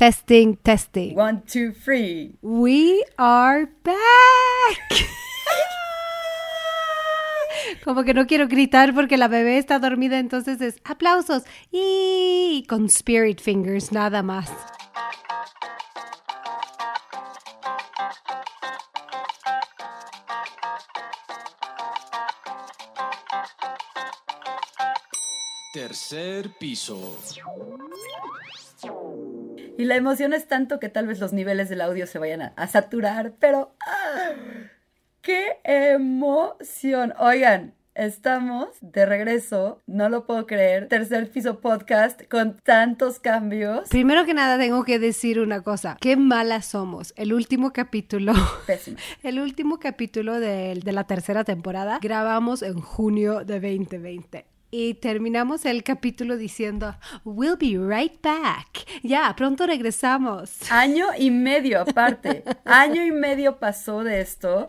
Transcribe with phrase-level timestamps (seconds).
[0.00, 1.14] Testing, testing.
[1.14, 2.38] One, two, three.
[2.40, 3.98] We are back.
[7.84, 12.86] Como que no quiero gritar porque la bebé está dormida, entonces es aplausos y con
[12.86, 14.50] spirit fingers nada más.
[25.74, 27.18] Tercer piso.
[29.80, 32.52] Y la emoción es tanto que tal vez los niveles del audio se vayan a,
[32.54, 34.32] a saturar, pero ¡ah!
[35.22, 37.14] ¡qué emoción!
[37.18, 43.88] Oigan, estamos de regreso, no lo puedo creer, tercer piso podcast con tantos cambios.
[43.88, 47.14] Primero que nada tengo que decir una cosa, qué malas somos.
[47.16, 48.34] El último capítulo,
[48.66, 48.98] Pésimo.
[49.22, 54.44] el último capítulo de, de la tercera temporada grabamos en junio de 2020.
[54.70, 58.86] Y terminamos el capítulo diciendo, we'll be right back.
[59.02, 60.70] Ya, pronto regresamos.
[60.70, 64.68] Año y medio aparte, año y medio pasó de esto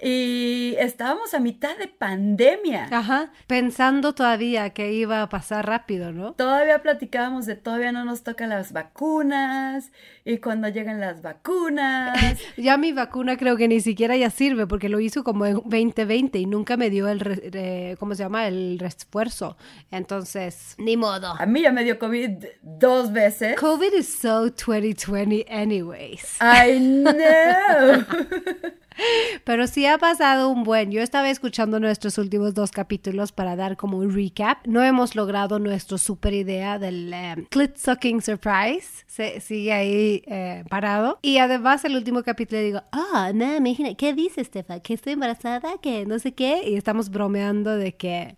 [0.00, 2.88] y estábamos a mitad de pandemia.
[2.90, 6.32] Ajá, pensando todavía que iba a pasar rápido, ¿no?
[6.34, 9.90] Todavía platicábamos de todavía no nos tocan las vacunas
[10.24, 12.16] y cuando llegan las vacunas.
[12.56, 16.38] Ya mi vacuna creo que ni siquiera ya sirve porque lo hizo como en 2020
[16.38, 18.46] y nunca me dio el, re- ¿cómo se llama?
[18.48, 19.56] El refuerzo.
[19.90, 21.34] Entonces, ni modo.
[21.38, 23.56] A mí ya me dio COVID dos veces.
[23.58, 26.38] COVID is so 2020 anyways.
[26.40, 28.04] I know.
[29.44, 30.90] Pero sí ha pasado un buen.
[30.90, 34.66] Yo estaba escuchando nuestros últimos dos capítulos para dar como un recap.
[34.66, 39.04] No hemos logrado nuestra super idea del eh, clit sucking surprise.
[39.06, 41.18] Se, sigue ahí eh, parado.
[41.22, 44.80] Y además el último capítulo digo, ah, no, imagina, ¿qué dice Estefa?
[44.80, 45.78] ¿Que estoy embarazada?
[45.80, 46.68] ¿Que no sé qué?
[46.68, 48.36] Y estamos bromeando de que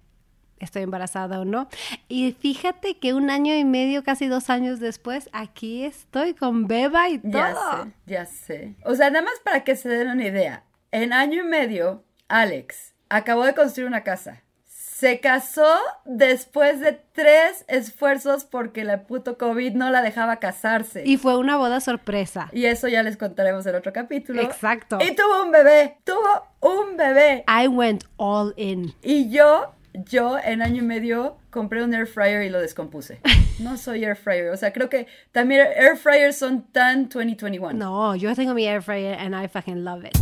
[0.61, 1.69] estoy embarazada o no.
[2.08, 7.08] Y fíjate que un año y medio, casi dos años después, aquí estoy con Beba
[7.08, 7.33] y todo.
[7.33, 8.75] Ya sé, ya sé.
[8.84, 10.64] O sea, nada más para que se den una idea.
[10.92, 14.42] En año y medio, Alex acabó de construir una casa.
[14.64, 21.05] Se casó después de tres esfuerzos porque la puto COVID no la dejaba casarse.
[21.06, 22.51] Y fue una boda sorpresa.
[22.52, 24.42] Y eso ya les contaremos en otro capítulo.
[24.42, 24.98] Exacto.
[25.01, 27.45] Y tuvo un bebé, tuvo un bebé.
[27.48, 28.95] I went all in.
[29.02, 29.74] Y yo,
[30.05, 33.20] yo en año y medio compré un air fryer y lo descompuse.
[33.61, 37.74] No soy air fryer, o sea, creo que también air fryers son tan 2021.
[37.74, 40.16] No, yo tengo mi air fryer and I fucking love it.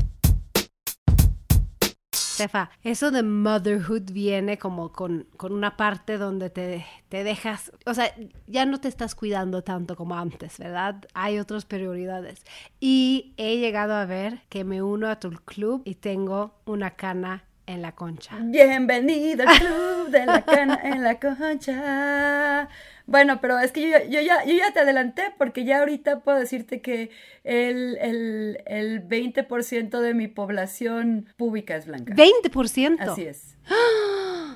[2.38, 7.94] Stefa, eso de motherhood viene como con, con una parte donde te, te dejas, o
[7.94, 8.14] sea,
[8.46, 11.04] ya no te estás cuidando tanto como antes, ¿verdad?
[11.14, 12.44] Hay otras prioridades.
[12.78, 17.44] Y he llegado a ver que me uno a tu club y tengo una cana
[17.68, 18.36] en la concha.
[18.40, 22.68] Bienvenido al club de la cana en la concha.
[23.06, 26.20] Bueno, pero es que yo, ya- yo ya, yo ya te adelanté porque ya ahorita
[26.20, 27.10] puedo decirte que
[27.44, 32.14] el, el, el 20% de mi población pública es blanca.
[32.14, 32.96] 20%.
[33.00, 33.56] Así es.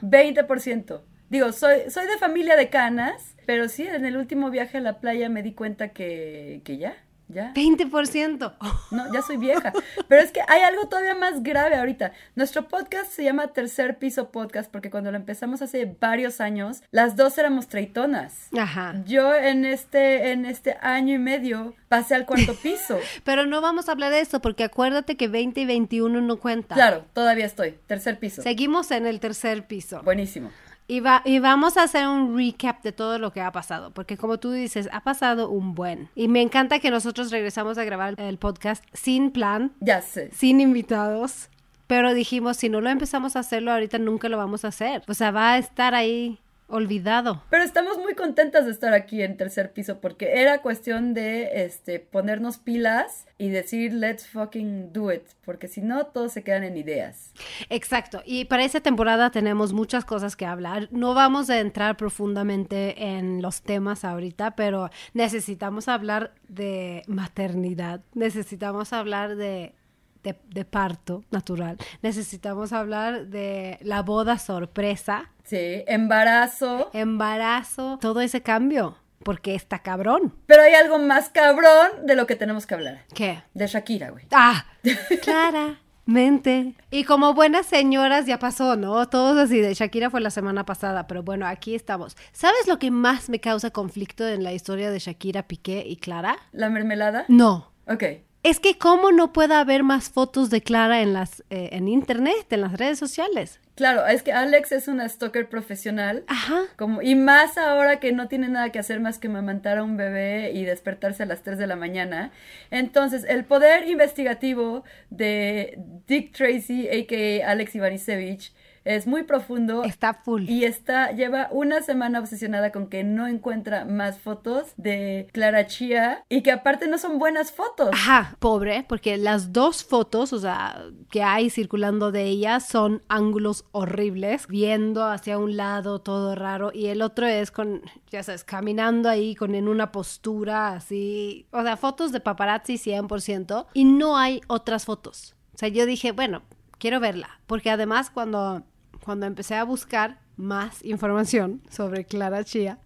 [0.03, 1.01] 20%.
[1.31, 5.01] Digo, soy, soy de familia de canas, pero sí, en el último viaje a la
[5.01, 6.95] playa me di cuenta que, que ya,
[7.29, 7.53] ya.
[7.55, 8.53] 20%.
[8.91, 9.73] No, ya soy vieja.
[10.09, 12.13] Pero es que hay algo todavía más grave ahorita.
[12.35, 17.17] Nuestro podcast se llama Tercer Piso Podcast porque cuando lo empezamos hace varios años, las
[17.17, 18.49] dos éramos treitonas.
[18.57, 19.03] Ajá.
[19.07, 22.99] Yo en este, en este año y medio pasé al cuarto piso.
[23.25, 26.77] Pero no vamos a hablar de eso porque acuérdate que 20 y 21 no cuentan.
[26.77, 27.79] Claro, todavía estoy.
[27.87, 28.43] Tercer piso.
[28.43, 30.03] Seguimos en el tercer piso.
[30.03, 30.51] Buenísimo.
[30.93, 34.17] Y, va- y vamos a hacer un recap de todo lo que ha pasado, porque
[34.19, 36.11] como tú dices, ha pasado un buen.
[36.15, 40.31] Y me encanta que nosotros regresamos a grabar el podcast sin plan, Ya sé.
[40.33, 41.49] sin invitados,
[41.87, 45.03] pero dijimos, si no lo empezamos a hacerlo ahorita, nunca lo vamos a hacer.
[45.09, 46.39] O sea, va a estar ahí
[46.73, 47.43] olvidado.
[47.51, 52.01] Pero estamos muy contentas de estar aquí en tercer piso porque era cuestión de este
[52.01, 56.79] ponernos pilas y decir let's fucking do it, porque si no todos se quedan en
[56.79, 57.33] ideas.
[57.69, 60.89] Exacto, y para esta temporada tenemos muchas cosas que hablar.
[60.91, 68.95] No vamos a entrar profundamente en los temas ahorita, pero necesitamos hablar de maternidad, necesitamos
[68.95, 69.75] hablar de,
[70.23, 76.91] de, de parto natural, necesitamos hablar de la boda sorpresa, Sí, embarazo.
[76.93, 80.35] embarazo, todo ese cambio, porque está cabrón.
[80.47, 83.05] Pero hay algo más cabrón de lo que tenemos que hablar.
[83.15, 83.43] ¿Qué?
[83.55, 84.25] De Shakira, güey.
[84.33, 84.65] Ah,
[85.23, 86.75] claramente.
[86.91, 89.09] Y como buenas señoras ya pasó, ¿no?
[89.09, 92.17] Todos así de Shakira fue la semana pasada, pero bueno, aquí estamos.
[92.33, 96.37] ¿Sabes lo que más me causa conflicto en la historia de Shakira, Piqué y Clara?
[96.53, 97.25] ¿La mermelada?
[97.29, 97.73] No.
[97.89, 98.05] Ok.
[98.43, 102.47] Es que cómo no puede haber más fotos de Clara en las eh, en internet,
[102.51, 103.61] en las redes sociales.
[103.75, 106.25] Claro, es que Alex es una stalker profesional.
[106.27, 106.63] Ajá.
[106.77, 109.97] Como, y más ahora que no tiene nada que hacer más que mamantar a un
[109.97, 112.33] bebé y despertarse a las 3 de la mañana.
[112.71, 117.51] Entonces, el poder investigativo de Dick Tracy, a.k.a.
[117.51, 118.53] Alex Ivanisevich,
[118.85, 119.85] es muy profundo.
[119.85, 120.49] Está full.
[120.49, 126.25] Y está, lleva una semana obsesionada con que no encuentra más fotos de Clara Chia
[126.29, 127.91] y que aparte no son buenas fotos.
[127.93, 133.65] Ajá, pobre, porque las dos fotos, o sea, que hay circulando de ella son ángulos
[133.73, 139.09] horribles, viendo hacia un lado todo raro y el otro es con, ya sabes, caminando
[139.09, 144.41] ahí con en una postura así, o sea, fotos de paparazzi 100% y no hay
[144.47, 145.35] otras fotos.
[145.55, 146.43] O sea, yo dije, bueno,
[146.79, 148.65] quiero verla, porque además cuando
[149.05, 152.79] cuando empecé a buscar más información sobre Clara Chia,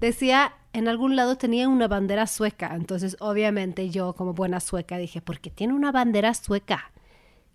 [0.00, 2.74] decía en algún lado tenía una bandera sueca.
[2.74, 6.92] Entonces, obviamente, yo, como buena sueca, dije, ¿por qué tiene una bandera sueca?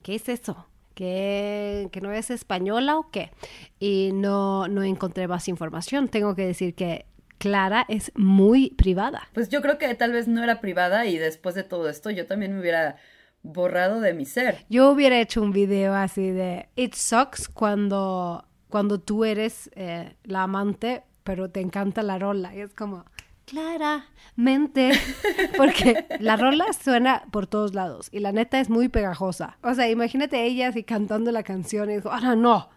[0.03, 0.67] ¿Qué es eso?
[0.93, 3.31] ¿Que, que no es española o qué?
[3.79, 6.09] Y no, no encontré más información.
[6.09, 7.05] Tengo que decir que
[7.37, 9.27] Clara es muy privada.
[9.33, 12.27] Pues yo creo que tal vez no era privada y después de todo esto yo
[12.27, 12.97] también me hubiera
[13.45, 14.65] borrado de mi ser.
[14.69, 20.43] Yo hubiera hecho un video así de It sucks cuando, cuando tú eres eh, la
[20.43, 22.55] amante, pero te encanta la rola.
[22.55, 23.05] Y es como,
[23.45, 24.91] claramente,
[25.57, 29.57] porque la rola suena por todos lados y la neta es muy pegajosa.
[29.61, 32.69] O sea, imagínate ella así cantando la canción y digo, ahora no,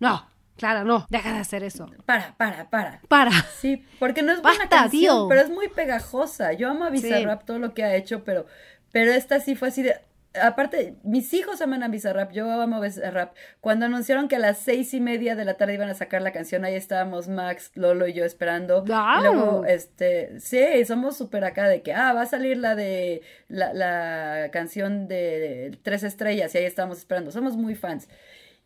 [0.00, 0.26] no.
[0.56, 1.86] Clara, no, deja de hacer eso.
[2.06, 3.02] Para, para, para.
[3.08, 3.30] Para.
[3.60, 5.28] Sí, porque no es buena Basta, canción, tío.
[5.28, 6.54] pero es muy pegajosa.
[6.54, 8.46] Yo amo a Bizarrap todo lo que ha hecho, pero,
[8.90, 9.96] pero esta sí fue así de,
[10.42, 13.34] aparte, mis hijos aman a Bizarrap, yo amo a Bizarrap.
[13.60, 16.32] Cuando anunciaron que a las seis y media de la tarde iban a sacar la
[16.32, 18.84] canción, ahí estábamos Max, Lolo y yo esperando.
[18.84, 19.18] Wow.
[19.18, 23.22] Y luego, este, sí, somos súper acá de que, ah, va a salir la de,
[23.48, 27.30] la, la canción de Tres Estrellas y ahí estábamos esperando.
[27.30, 28.08] Somos muy fans.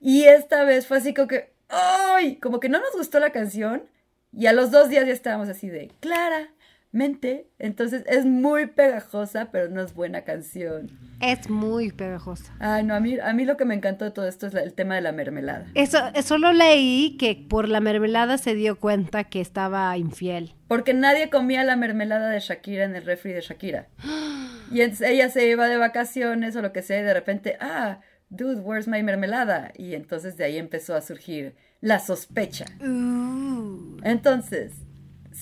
[0.01, 2.37] Y esta vez fue así como que, ¡ay!
[2.37, 3.83] Como que no nos gustó la canción
[4.33, 6.51] y a los dos días ya estábamos así de, Clara.
[6.93, 10.91] Mente, entonces es muy pegajosa, pero no es buena canción.
[11.21, 12.53] Es muy pegajosa.
[12.59, 14.63] Ay, no, a mí, a mí lo que me encantó de todo esto es la-
[14.63, 15.67] el tema de la mermelada.
[15.75, 20.55] Eso, solo leí que por la mermelada se dio cuenta que estaba infiel.
[20.67, 23.87] Porque nadie comía la mermelada de Shakira en el refri de Shakira.
[24.73, 27.99] Y entonces ella se iba de vacaciones o lo que sea y de repente, ah,
[28.29, 29.73] dude, where's my mermelada?
[29.77, 32.67] Y entonces de ahí empezó a surgir la sospecha.
[34.03, 34.73] Entonces,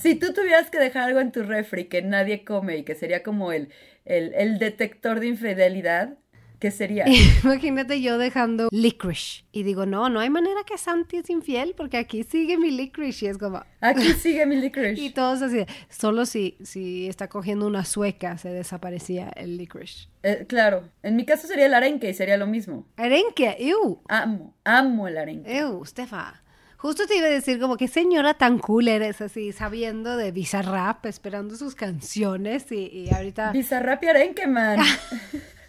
[0.01, 3.23] si tú tuvieras que dejar algo en tu refri que nadie come y que sería
[3.23, 3.69] como el,
[4.05, 6.17] el, el detector de infidelidad,
[6.61, 7.05] ¿qué sería?
[7.45, 9.45] Imagínate yo dejando licorice.
[9.53, 13.27] Y digo, no, no hay manera que Santi es infiel porque aquí sigue mi licorice.
[13.27, 13.63] Y es como...
[13.81, 15.01] Aquí sigue mi licorice.
[15.03, 20.09] Y todos así, solo si, si está cogiendo una sueca se desaparecía el licorice.
[20.23, 22.87] Eh, claro, en mi caso sería el arenque y sería lo mismo.
[22.97, 25.57] Arenque, ew, Amo, amo el arenque.
[25.59, 26.43] ew, Stefa.
[26.81, 31.05] Justo te iba a decir como que señora tan cool eres así, sabiendo de Bizarrap,
[31.07, 34.79] esperando sus canciones y, y ahorita Bizarrap y arenque, man.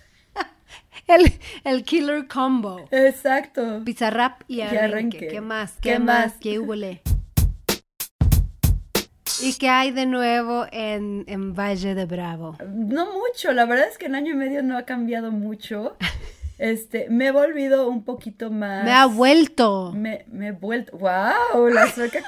[1.08, 1.34] el,
[1.64, 2.88] el killer combo.
[2.92, 3.80] Exacto.
[3.82, 5.30] Bizarrap y arenque.
[5.30, 5.72] ¿Qué más?
[5.82, 6.26] ¿Qué ¿Qué, más?
[6.26, 6.38] más?
[6.40, 7.02] ¿Qué huele?
[9.42, 12.56] ¿Y qué hay de nuevo en, en Valle de Bravo?
[12.68, 15.98] No mucho, la verdad es que en año y medio no ha cambiado mucho.
[16.60, 18.84] Este, me he volvido un poquito más.
[18.84, 19.94] Me ha vuelto.
[19.96, 20.98] Me, me he vuelto.
[20.98, 21.68] ¡Wow!
[21.70, 22.20] La sueca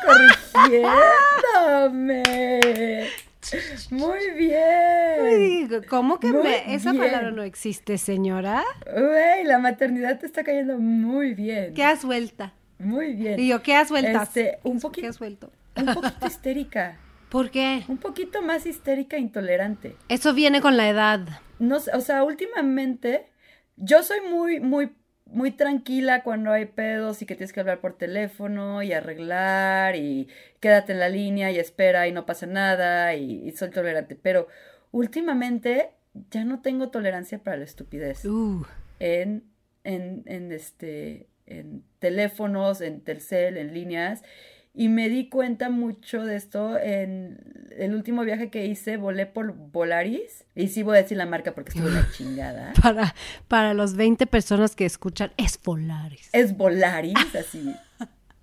[1.62, 3.08] corrigiéndome.
[3.90, 5.70] Muy bien.
[5.70, 7.04] Uy, ¿Cómo que Muy me- esa bien.
[7.04, 8.64] palabra no existe, señora?
[8.86, 11.74] Güey, la maternidad te está cayendo muy bien.
[11.74, 12.54] ¿Qué has vuelta?
[12.80, 13.40] Muy bien.
[13.40, 14.30] Y yo, ¿qué has vueltas?
[14.30, 15.52] Este, un ¿Qué poquito, has vuelto?
[15.76, 16.98] un poquito histérica.
[17.30, 17.84] ¿Por qué?
[17.88, 19.96] Un poquito más histérica e intolerante.
[20.10, 21.22] Eso viene con la edad.
[21.60, 23.26] No sé, o sea, últimamente
[23.76, 24.92] yo soy muy, muy,
[25.26, 30.28] muy tranquila cuando hay pedos y que tienes que hablar por teléfono y arreglar y
[30.60, 34.16] quédate en la línea y espera y no pasa nada y, y soy tolerante.
[34.16, 34.48] Pero
[34.92, 35.92] últimamente
[36.30, 38.66] ya no tengo tolerancia para la estupidez Uh,
[39.00, 39.44] en,
[39.84, 44.24] en, en este, en teléfonos, en Telcel, en líneas.
[44.74, 47.40] Y me di cuenta mucho de esto en
[47.78, 50.46] el último viaje que hice, volé por Volaris.
[50.56, 52.74] Y sí voy a decir la marca porque estuve una chingada.
[52.82, 53.14] para,
[53.50, 56.30] para los 20 personas que escuchan, es Polaris.
[56.32, 57.76] Es Volaris, así.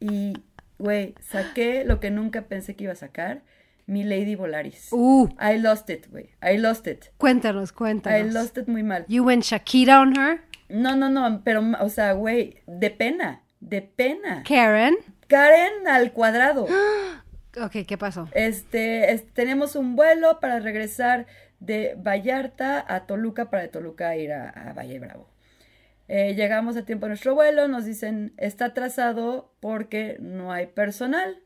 [0.00, 0.34] Y,
[0.78, 3.42] güey, saqué lo que nunca pensé que iba a sacar.
[3.86, 4.88] Mi Lady Volaris.
[4.90, 6.28] Uh, I lost it, güey.
[6.42, 7.06] I lost it.
[7.16, 8.34] cuéntanos, I cuéntanos.
[8.34, 9.06] lost it muy mal.
[9.08, 10.42] You went Shakira on her?
[10.68, 14.42] No, no, no, pero, o sea, güey, de pena, de pena.
[14.46, 14.94] Karen?
[15.28, 16.66] Karen al cuadrado.
[17.60, 18.28] Ok, ¿qué pasó?
[18.34, 21.26] Este, es- tenemos un vuelo para regresar
[21.58, 25.28] de Vallarta a Toluca para de Toluca ir a, a Valle Bravo.
[26.06, 31.42] Eh, llegamos a tiempo a nuestro vuelo, nos dicen está atrasado porque no hay personal.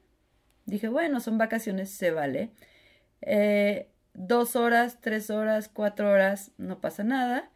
[0.66, 2.50] Dije, bueno, son vacaciones, se vale.
[3.22, 7.48] Eh, dos horas, tres horas, cuatro horas, no pasa nada.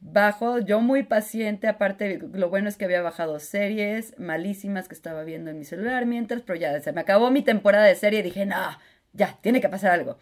[0.00, 5.24] Bajo, yo muy paciente, aparte lo bueno es que había bajado series malísimas que estaba
[5.24, 8.46] viendo en mi celular mientras, pero ya se me acabó mi temporada de serie dije,
[8.46, 8.78] no,
[9.14, 10.18] ya, tiene que pasar algo.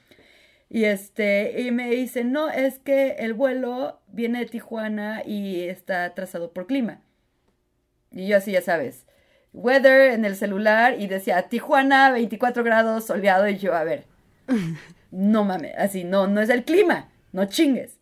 [0.68, 6.04] Y este, y me dice, no, es que el vuelo viene de Tijuana y está
[6.04, 7.00] atrasado por clima.
[8.10, 9.06] Y yo así, ya sabes,
[9.52, 14.06] weather en el celular y decía, Tijuana, 24 grados, soleado, y yo, a ver,
[15.10, 17.98] no mames, así, no, no es el clima, no chingues.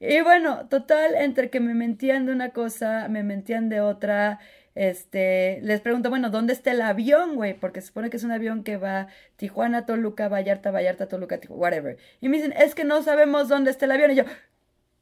[0.00, 4.40] Y bueno, total, entre que me mentían de una cosa, me mentían de otra,
[4.74, 7.52] este, les pregunto, bueno, ¿dónde está el avión, güey?
[7.52, 11.60] Porque se supone que es un avión que va Tijuana, Toluca, Vallarta, Vallarta, Toluca, Tijuana,
[11.60, 11.98] whatever.
[12.22, 14.12] Y me dicen, es que no sabemos dónde está el avión.
[14.12, 14.24] Y yo,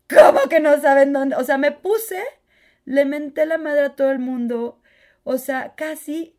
[0.08, 1.36] ¿cómo que no saben dónde?
[1.36, 2.20] O sea, me puse,
[2.84, 4.80] le menté la madre a todo el mundo.
[5.22, 6.36] O sea, casi,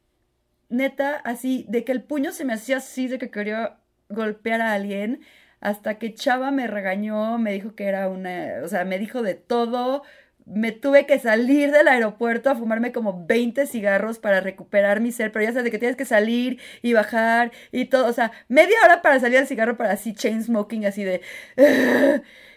[0.69, 3.77] neta, así, de que el puño se me hacía así, de que quería
[4.09, 5.21] golpear a alguien
[5.61, 9.35] hasta que Chava me regañó, me dijo que era una, o sea, me dijo de
[9.35, 10.03] todo,
[10.45, 15.31] me tuve que salir del aeropuerto a fumarme como 20 cigarros para recuperar mi ser,
[15.31, 18.75] pero ya sabes de que tienes que salir y bajar y todo, o sea, media
[18.85, 21.21] hora para salir al cigarro para así chain smoking, así de...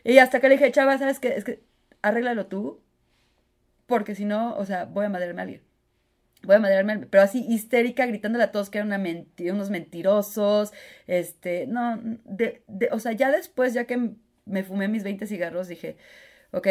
[0.04, 1.35] y hasta que le dije, Chava, ¿sabes qué?
[1.37, 1.62] Es que
[2.02, 2.82] arréglalo tú,
[3.87, 5.72] porque si no, o sea, voy a madrearme a alguien
[6.45, 8.93] voy a madrearme, pero así histérica, gritándole a todos que eran
[9.53, 10.73] unos mentirosos,
[11.07, 14.11] este, no, de, de, o sea, ya después, ya que
[14.45, 15.97] me fumé mis 20 cigarros, dije,
[16.53, 16.69] ok,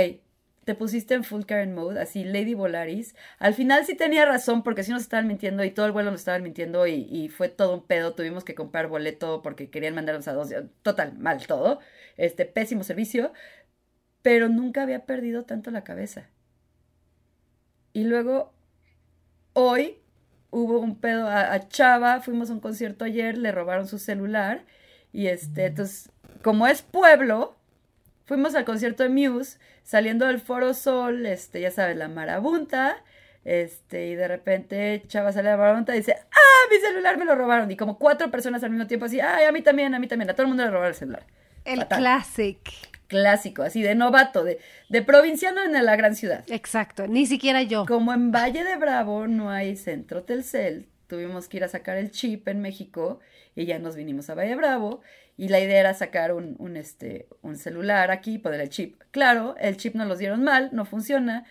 [0.64, 3.16] te pusiste en full Karen mode, así Lady Volaris.
[3.40, 6.22] Al final sí tenía razón porque sí nos estaban mintiendo y todo el vuelo nos
[6.22, 8.14] estaban mintiendo y, y, fue todo un pedo.
[8.14, 10.50] Tuvimos que comprar boleto porque querían mandarnos a dos.
[10.84, 11.80] Total, mal todo.
[12.18, 13.34] Este, pésimo servicio.
[14.22, 16.30] Pero nunca había perdido tanto la cabeza.
[17.94, 18.54] Y luego
[19.54, 19.98] hoy
[20.50, 24.64] hubo un pedo a, Chava, fuimos a un concierto ayer, le robaron su celular
[25.14, 26.10] y este, entonces,
[26.42, 27.56] como es pueblo,
[28.26, 32.98] fuimos al concierto de Muse, saliendo del Foro Sol, este, ya sabes, la marabunta,
[33.44, 37.26] este, y de repente Chava sale a la marabunta y dice, ¡ah, mi celular me
[37.26, 37.72] lo robaron!
[37.72, 40.30] Y como cuatro personas al mismo tiempo así, ¡ay, a mí también, a mí también!
[40.30, 41.26] A todo el mundo le robaron el celular.
[41.66, 46.46] El classic clásico, así de novato, de, de provinciano en la gran ciudad.
[46.48, 47.86] Exacto, ni siquiera yo.
[47.86, 52.10] Como en Valle de Bravo no hay centro Telcel, tuvimos que ir a sacar el
[52.12, 53.20] chip en México
[53.54, 55.02] y ya nos vinimos a Valle Bravo
[55.36, 59.02] y la idea era sacar un, un, este, un celular aquí, poner el chip.
[59.12, 61.44] Claro, el chip nos lo dieron mal, no funciona.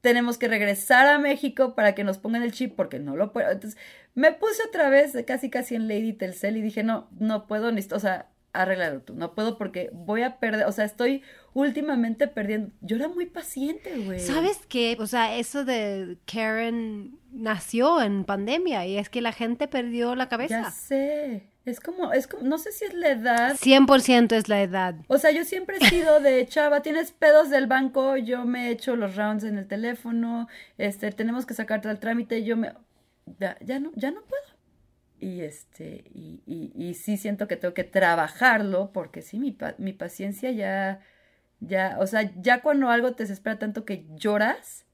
[0.00, 3.50] Tenemos que regresar a México para que nos pongan el chip porque no lo puedo.
[3.50, 3.78] Entonces
[4.14, 8.00] me puse otra vez casi casi en Lady Telcel y dije, no, no puedo, o
[8.00, 8.30] sea,
[8.62, 9.14] arréglalo tú.
[9.14, 11.22] No puedo porque voy a perder, o sea, estoy
[11.54, 12.72] últimamente perdiendo.
[12.80, 14.20] Yo era muy paciente, güey.
[14.20, 14.96] ¿Sabes qué?
[15.00, 20.28] O sea, eso de Karen nació en pandemia y es que la gente perdió la
[20.28, 20.62] cabeza.
[20.62, 21.42] Ya sé.
[21.64, 23.56] Es como, es como, no sé si es la edad.
[23.56, 24.94] 100% es la edad.
[25.08, 28.70] O sea, yo siempre he sido de, chava, tienes pedos del banco, yo me he
[28.70, 30.46] hecho los rounds en el teléfono,
[30.78, 32.72] este, tenemos que sacarte al trámite, yo me,
[33.40, 34.55] ya, ya no, ya no puedo
[35.20, 39.92] y este y, y, y, sí siento que tengo que trabajarlo porque sí mi, mi
[39.92, 41.00] paciencia ya
[41.60, 44.84] ya o sea ya cuando algo te desespera tanto que lloras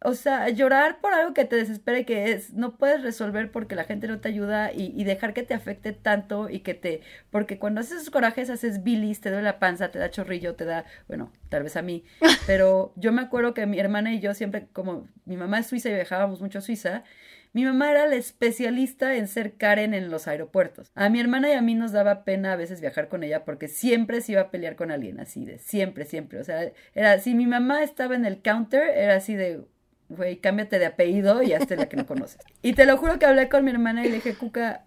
[0.00, 3.74] o sea llorar por algo que te desespera y que es no puedes resolver porque
[3.74, 7.02] la gente no te ayuda y, y dejar que te afecte tanto y que te
[7.30, 10.64] porque cuando haces esos corajes haces bilis te duele la panza te da chorrillo te
[10.64, 12.04] da bueno tal vez a mí
[12.46, 15.90] pero yo me acuerdo que mi hermana y yo siempre como mi mamá es suiza
[15.90, 17.04] y viajábamos mucho a Suiza
[17.52, 20.90] mi mamá era la especialista en ser Karen en los aeropuertos.
[20.94, 23.68] A mi hermana y a mí nos daba pena a veces viajar con ella porque
[23.68, 26.40] siempre se iba a pelear con alguien así de siempre, siempre.
[26.40, 29.62] O sea, era si mi mamá estaba en el counter, era así de
[30.08, 32.40] güey, cámbiate de apellido y hazte la que no conoces.
[32.62, 34.84] Y te lo juro que hablé con mi hermana y le dije, Cuca,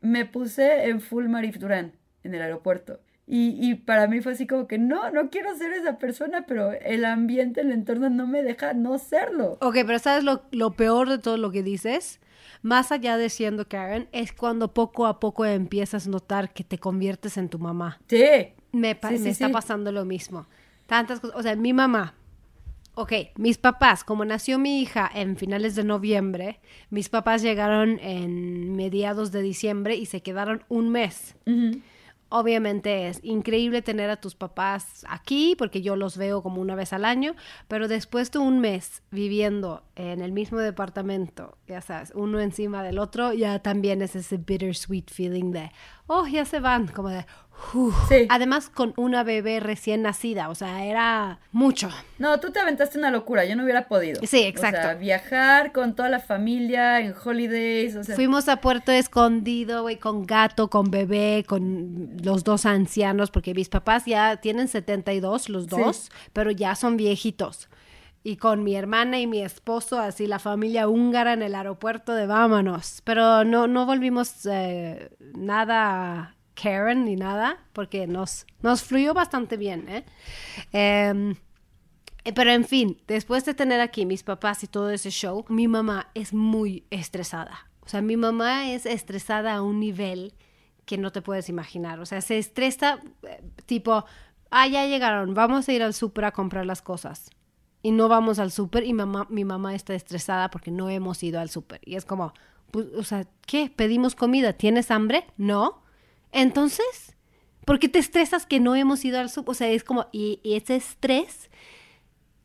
[0.00, 3.00] me puse en full Marif Durán en el aeropuerto.
[3.30, 6.72] Y, y, para mí fue así como que no, no quiero ser esa persona, pero
[6.72, 9.58] el ambiente, el entorno no me deja no serlo.
[9.60, 12.20] Ok, pero ¿sabes lo, lo peor de todo lo que dices?
[12.62, 16.78] Más allá de siendo Karen, es cuando poco a poco empiezas a notar que te
[16.78, 18.00] conviertes en tu mamá.
[18.08, 18.24] Sí.
[18.72, 20.46] Me, Sí, sí, me está pasando lo mismo.
[20.86, 21.36] Tantas cosas.
[21.36, 22.14] O sea, mi mamá.
[22.94, 28.74] Ok, mis papás, como nació mi hija en finales de noviembre, mis papás llegaron en
[28.74, 31.36] mediados de diciembre y se quedaron un mes.
[31.46, 31.80] Ujú.
[32.30, 36.92] Obviamente es increíble tener a tus papás aquí porque yo los veo como una vez
[36.92, 37.34] al año,
[37.68, 42.98] pero después de un mes viviendo en el mismo departamento, ya sabes, uno encima del
[42.98, 45.70] otro, ya también es ese bittersweet feeling de,
[46.06, 47.24] oh, ya se van, como de,
[48.08, 48.26] Sí.
[48.30, 51.90] Además con una bebé recién nacida, o sea, era mucho.
[52.18, 54.20] No, tú te aventaste una locura, yo no hubiera podido.
[54.26, 54.80] Sí, exacto.
[54.80, 59.82] O sea, viajar con toda la familia en holidays, o sea, Fuimos a Puerto Escondido,
[59.82, 65.48] güey, con gato, con bebé, con los dos ancianos, porque mis papás ya tienen 72,
[65.48, 67.68] los dos, pero ya son viejitos.
[68.24, 72.26] Y con mi hermana y mi esposo, así la familia húngara en el aeropuerto de
[72.26, 73.00] vámonos.
[73.04, 79.88] Pero no, no volvimos eh, nada Karen ni nada, porque nos, nos fluyó bastante bien,
[79.88, 80.04] ¿eh?
[80.72, 81.34] Em,
[82.24, 85.68] eh, pero en fin, después de tener aquí mis papás y todo ese show, mi
[85.68, 87.68] mamá es muy estresada.
[87.82, 90.34] O sea, mi mamá es estresada a un nivel
[90.84, 92.00] que no te puedes imaginar.
[92.00, 94.04] O sea, se estresa eh, tipo,
[94.50, 97.30] ah, ya llegaron, vamos a ir al súper a comprar las cosas.
[97.82, 101.40] Y no vamos al súper y mamá, mi mamá está estresada porque no hemos ido
[101.40, 101.80] al súper.
[101.84, 102.34] Y es como,
[102.72, 103.72] pues, o sea, ¿qué?
[103.74, 104.52] ¿Pedimos comida?
[104.52, 105.24] ¿Tienes hambre?
[105.36, 105.82] No.
[106.32, 107.16] Entonces,
[107.64, 109.50] ¿por qué te estresas que no hemos ido al súper?
[109.52, 111.50] O sea, es como, y, y ese estrés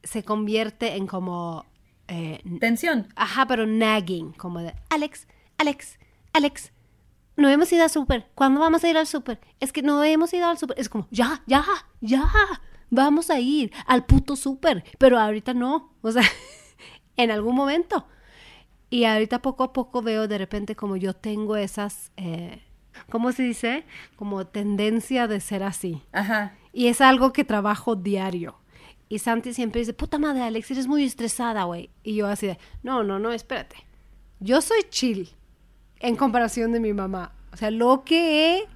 [0.03, 1.65] se convierte en como...
[2.07, 3.07] eh, tensión.
[3.15, 5.97] Ajá, pero nagging, como de, Alex, Alex,
[6.33, 6.71] Alex,
[7.35, 8.29] no hemos ido al súper.
[8.35, 9.39] ¿Cuándo vamos a ir al súper?
[9.59, 10.79] Es que no hemos ido al súper.
[10.79, 11.65] Es como, ya, ya,
[12.01, 12.31] ya,
[12.89, 15.93] vamos a ir al puto súper, pero ahorita no.
[16.01, 16.23] O sea,
[17.17, 18.07] en algún momento.
[18.89, 22.61] Y ahorita poco a poco veo de repente como yo tengo esas, eh,
[23.09, 23.85] ¿cómo se dice?
[24.15, 26.01] Como tendencia de ser así.
[26.11, 26.55] Ajá.
[26.71, 28.55] Y es algo que trabajo diario.
[29.09, 31.89] Y Santi siempre dice, puta madre, Alex, eres muy estresada, güey.
[32.03, 33.75] Y yo así de, no, no, no, espérate.
[34.39, 35.29] Yo soy chill
[35.99, 37.31] en comparación de mi mamá.
[37.51, 38.67] O sea, lo que he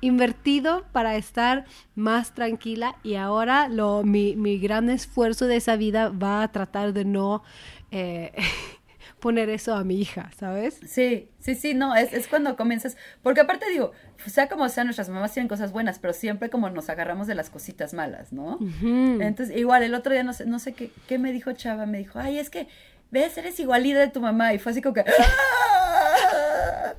[0.00, 6.10] invertido para estar más tranquila y ahora lo, mi, mi gran esfuerzo de esa vida
[6.10, 7.42] va a tratar de no
[7.90, 8.32] eh,
[9.20, 10.80] poner eso a mi hija, ¿sabes?
[10.86, 13.92] Sí, sí, sí, no, es, es cuando comienzas, porque aparte digo,
[14.26, 17.50] sea como sea, nuestras mamás tienen cosas buenas, pero siempre como nos agarramos de las
[17.50, 18.58] cositas malas, ¿no?
[18.82, 21.98] Entonces, igual, el otro día no sé, no sé qué, qué me dijo Chava, me
[21.98, 22.68] dijo, ay, es que,
[23.10, 25.00] ves, eres igualita de tu mamá, y fue así como que...
[25.00, 26.94] "Ah,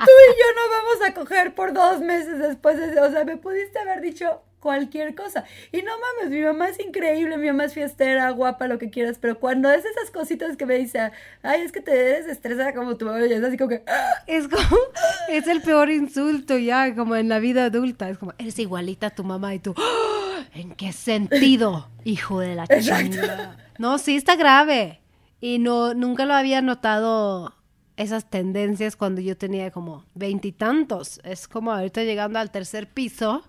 [0.00, 3.02] Tú y yo no vamos a coger por dos meses después de eso.
[3.02, 5.44] O sea, me pudiste haber dicho cualquier cosa.
[5.72, 9.18] Y no mames, mi mamá es increíble, mi mamá es fiestera, guapa, lo que quieras,
[9.18, 11.10] pero cuando es esas cositas que me dice,
[11.42, 14.22] ay, es que te desestresa como tu mamá, y es así como que, "Ah".
[14.26, 14.76] Es como,
[15.28, 18.08] es el peor insulto ya, como en la vida adulta.
[18.08, 21.88] Es como, eres igualita a tu mamá y tú, "Ah, ¿en qué sentido?
[22.04, 23.56] Hijo de la chingada.
[23.78, 25.00] No, sí está grave.
[25.40, 27.54] Y no, nunca lo había notado
[27.96, 31.20] esas tendencias cuando yo tenía como veintitantos.
[31.24, 33.42] Es como ahorita llegando al tercer piso,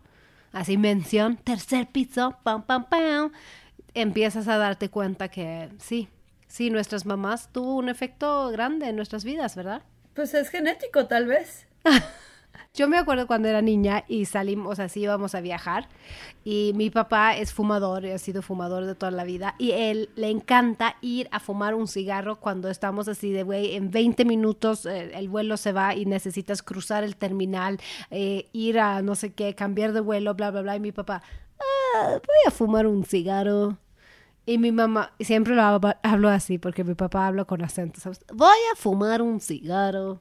[0.52, 3.32] así mención, tercer piso, pam, pam, pam.
[3.94, 6.08] Empiezas a darte cuenta que sí,
[6.48, 9.84] sí, nuestras mamás tuvo un efecto grande en nuestras vidas, ¿verdad?
[10.14, 11.66] pues es genético tal vez.
[12.74, 15.90] Yo me acuerdo cuando era niña y salimos, así íbamos a viajar
[16.46, 20.30] y mi papá es fumador, ha sido fumador de toda la vida y él le
[20.30, 25.12] encanta ir a fumar un cigarro cuando estamos así de, güey, en 20 minutos eh,
[25.14, 27.78] el vuelo se va y necesitas cruzar el terminal,
[28.10, 30.76] eh, ir a no sé qué, cambiar de vuelo, bla, bla, bla.
[30.78, 31.22] Y mi papá,
[31.60, 33.78] "Ah, voy a fumar un cigarro.
[34.46, 38.22] Y mi mamá, siempre lo hablo, hablo así porque mi papá habla con acento, ¿sabes?
[38.34, 40.20] Voy a fumar un cigarro.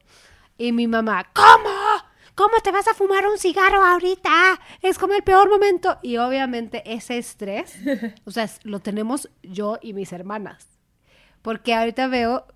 [0.59, 1.70] Y mi mamá, ¿cómo?
[2.41, 4.59] ¿Cómo te vas a fumar un cigarro ahorita?
[4.81, 5.99] Es como el peor momento.
[6.01, 7.75] Y obviamente ese estrés,
[8.25, 10.67] o sea, lo tenemos yo y mis hermanas.
[11.43, 12.47] Porque ahorita veo,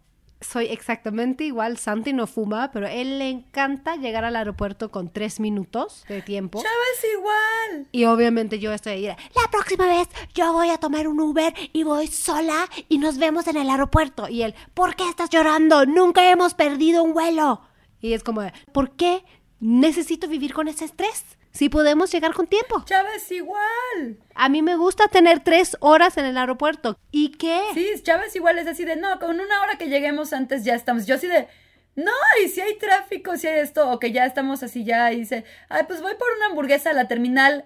[0.41, 1.77] soy exactamente igual.
[1.77, 6.63] Santi no fuma, pero él le encanta llegar al aeropuerto con tres minutos de tiempo.
[6.63, 7.89] Chava es igual.
[7.93, 9.07] Y obviamente yo estoy ahí.
[9.09, 13.49] La próxima vez yo voy a tomar un Uber y voy sola y nos vemos
[13.49, 14.31] en el aeropuerto.
[14.31, 15.85] Y él, ¿por qué estás llorando?
[15.85, 17.61] Nunca hemos perdido un vuelo.
[18.01, 18.43] Y es como,
[18.73, 19.25] ¿por qué
[19.65, 21.25] necesito vivir con ese estrés?
[21.51, 22.85] Si podemos llegar con tiempo.
[22.85, 24.19] Chava es igual.
[24.35, 26.99] A mí me gusta tener tres horas en el aeropuerto.
[27.11, 27.61] ¿Y qué?
[27.73, 30.75] Sí, Chava es igual, es así de, no, con una hora que lleguemos antes ya
[30.75, 31.07] estamos.
[31.07, 31.49] Yo así de,
[31.97, 32.13] no,
[32.45, 35.45] y si hay tráfico, si hay esto, o que ya estamos así ya, y dice,
[35.69, 37.65] ay, pues voy por una hamburguesa a la terminal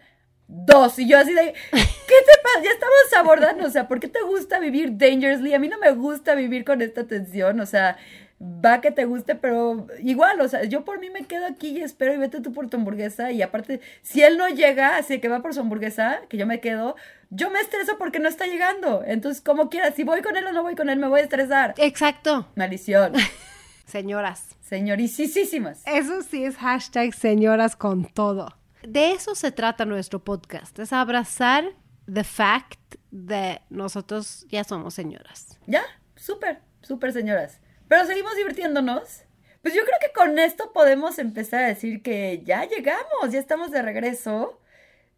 [0.49, 0.99] 2.
[1.01, 2.63] Y yo así de, ¿qué te pasa?
[2.63, 5.55] Ya estamos abordando, o sea, ¿por qué te gusta vivir dangerously?
[5.55, 7.97] A mí no me gusta vivir con esta tensión, o sea,
[8.41, 11.81] va que te guste, pero igual, o sea, yo por mí me quedo aquí y
[11.81, 13.33] espero y vete tú por tu hamburguesa.
[13.33, 16.61] Y aparte, si él no llega, así que va por su hamburguesa, que yo me
[16.61, 16.97] quedo,
[17.31, 19.03] yo me estreso porque no está llegando.
[19.05, 21.25] Entonces, como quieras, si voy con él o no voy con él, me voy a
[21.25, 21.75] estresar.
[21.79, 22.49] Exacto.
[22.55, 23.15] Maldición.
[23.87, 24.57] Señoras.
[24.61, 25.83] Señoricísimas.
[25.87, 28.55] Eso sí es hashtag señoras con todo.
[28.83, 31.65] De eso se trata nuestro podcast, es abrazar
[32.13, 35.59] the fact de nosotros ya somos señoras.
[35.67, 35.83] Ya,
[36.17, 37.61] súper, súper señoras.
[37.89, 39.25] Pero seguimos divirtiéndonos.
[39.63, 43.71] Pues yo creo que con esto podemos empezar a decir que ya llegamos, ya estamos
[43.71, 44.61] de regreso.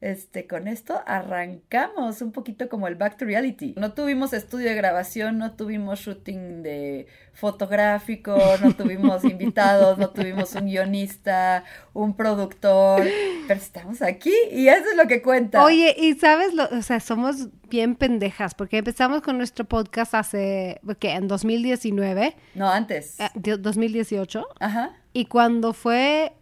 [0.00, 3.74] Este, con esto arrancamos un poquito como el back to reality.
[3.76, 10.54] No tuvimos estudio de grabación, no tuvimos shooting de fotográfico, no tuvimos invitados, no tuvimos
[10.54, 13.06] un guionista, un productor,
[13.46, 15.62] pero estamos aquí y eso es lo que cuenta.
[15.62, 20.80] Oye, y sabes, lo, o sea, somos bien pendejas porque empezamos con nuestro podcast hace,
[20.98, 21.10] ¿qué?
[21.12, 22.36] En 2019.
[22.54, 23.20] No, antes.
[23.20, 24.46] Eh, 2018.
[24.60, 24.96] Ajá.
[25.12, 26.32] Y cuando fue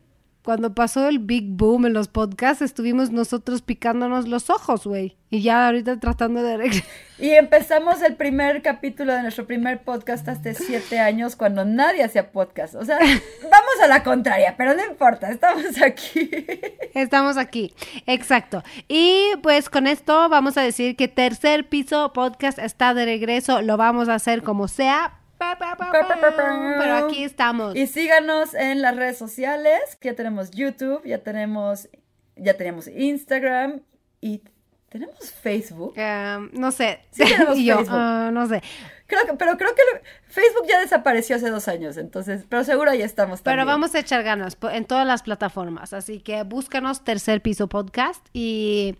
[0.48, 5.14] cuando pasó el big boom en los podcasts, estuvimos nosotros picándonos los ojos, güey.
[5.28, 6.82] Y ya ahorita tratando de...
[7.18, 12.32] Y empezamos el primer capítulo de nuestro primer podcast hace siete años cuando nadie hacía
[12.32, 12.76] podcast.
[12.76, 12.96] O sea,
[13.42, 16.30] vamos a la contraria, pero no importa, estamos aquí.
[16.94, 17.74] Estamos aquí,
[18.06, 18.64] exacto.
[18.88, 23.60] Y pues con esto vamos a decir que Tercer Piso Podcast está de regreso.
[23.60, 27.76] Lo vamos a hacer como sea, pero aquí estamos.
[27.76, 29.80] Y síganos en las redes sociales.
[30.02, 31.88] Ya tenemos YouTube, ya tenemos,
[32.36, 33.80] ya tenemos Instagram
[34.20, 34.42] y
[34.88, 35.94] tenemos Facebook.
[35.96, 37.00] Um, no sé.
[37.10, 37.96] Sí tenemos yo, Facebook.
[37.96, 38.62] uh, no sé.
[39.06, 42.92] Creo que, pero creo que lo- Facebook ya desapareció hace dos años, entonces, pero seguro
[42.92, 43.60] ya estamos también.
[43.62, 45.92] Pero vamos a echar ganas en todas las plataformas.
[45.94, 48.96] Así que búscanos Tercer Piso Podcast y.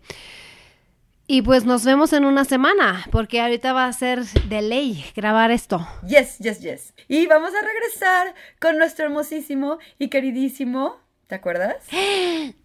[1.31, 5.51] Y pues nos vemos en una semana, porque ahorita va a ser de ley grabar
[5.51, 5.87] esto.
[6.07, 6.95] Yes, yes, yes.
[7.07, 11.85] Y vamos a regresar con nuestro hermosísimo y queridísimo, ¿te acuerdas?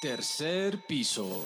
[0.00, 1.44] Tercer piso.